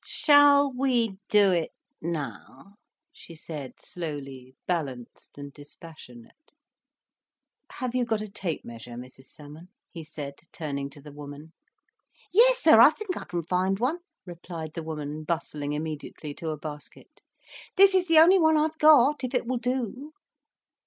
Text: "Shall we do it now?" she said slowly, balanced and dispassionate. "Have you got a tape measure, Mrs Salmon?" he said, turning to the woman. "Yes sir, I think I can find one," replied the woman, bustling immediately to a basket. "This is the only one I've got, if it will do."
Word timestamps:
"Shall 0.03 0.73
we 0.73 1.19
do 1.29 1.51
it 1.51 1.69
now?" 2.01 2.77
she 3.13 3.35
said 3.35 3.73
slowly, 3.79 4.55
balanced 4.65 5.37
and 5.37 5.53
dispassionate. 5.53 6.53
"Have 7.73 7.93
you 7.93 8.03
got 8.03 8.19
a 8.19 8.27
tape 8.27 8.65
measure, 8.65 8.93
Mrs 8.93 9.25
Salmon?" 9.25 9.67
he 9.91 10.03
said, 10.03 10.39
turning 10.51 10.89
to 10.89 11.01
the 11.01 11.11
woman. 11.11 11.53
"Yes 12.33 12.57
sir, 12.57 12.79
I 12.81 12.89
think 12.89 13.15
I 13.15 13.25
can 13.25 13.43
find 13.43 13.77
one," 13.77 13.99
replied 14.25 14.73
the 14.73 14.81
woman, 14.81 15.23
bustling 15.23 15.73
immediately 15.73 16.33
to 16.33 16.49
a 16.49 16.57
basket. 16.57 17.21
"This 17.75 17.93
is 17.93 18.07
the 18.07 18.17
only 18.17 18.39
one 18.39 18.57
I've 18.57 18.79
got, 18.79 19.23
if 19.23 19.35
it 19.35 19.45
will 19.45 19.57
do." 19.59 20.13